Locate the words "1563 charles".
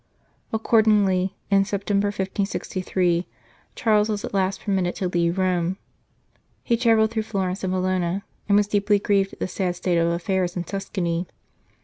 2.07-4.09